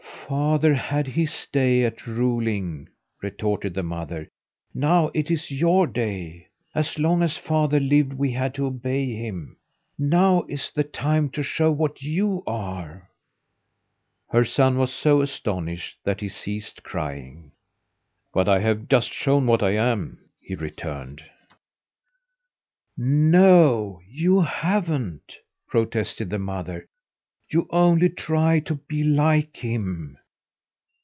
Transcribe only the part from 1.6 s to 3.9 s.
at ruling," retorted the